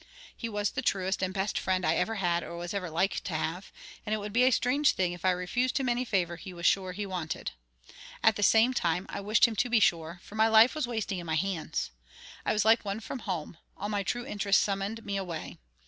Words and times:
He 0.35 0.49
was 0.49 0.71
the 0.71 0.81
truest 0.81 1.21
and 1.21 1.31
best 1.31 1.59
friend 1.59 1.85
I 1.85 1.93
ever 1.93 2.15
had 2.15 2.41
or 2.41 2.57
was 2.57 2.73
ever 2.73 2.89
like 2.89 3.19
to 3.25 3.35
have; 3.35 3.71
and 4.03 4.15
it 4.15 4.17
would 4.17 4.33
be 4.33 4.45
a 4.45 4.51
strange 4.51 4.93
thing 4.93 5.13
if 5.13 5.23
I 5.23 5.29
refused 5.29 5.79
him 5.79 5.87
any 5.89 6.05
favour 6.05 6.37
he 6.37 6.55
was 6.55 6.65
sure 6.65 6.91
he 6.93 7.05
wanted. 7.05 7.51
At 8.23 8.35
the 8.35 8.41
same 8.41 8.73
time 8.73 9.05
I 9.09 9.21
wished 9.21 9.45
him 9.47 9.55
to 9.57 9.69
be 9.69 9.79
sure; 9.79 10.19
for 10.23 10.33
my 10.33 10.47
life 10.47 10.73
was 10.73 10.87
wasting 10.87 11.19
in 11.19 11.27
my 11.27 11.35
hands. 11.35 11.91
I 12.47 12.51
was 12.51 12.65
like 12.65 12.83
one 12.83 12.99
from 12.99 13.19
home; 13.19 13.57
all 13.77 13.89
my 13.89 14.01
true 14.01 14.25
interests 14.25 14.63
summoned 14.63 15.05
me 15.05 15.17
away. 15.17 15.59